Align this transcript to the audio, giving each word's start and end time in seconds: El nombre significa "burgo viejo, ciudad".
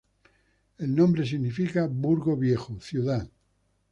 El 0.79 0.95
nombre 0.95 1.27
significa 1.27 1.85
"burgo 1.85 2.35
viejo, 2.35 2.81
ciudad". 2.81 3.29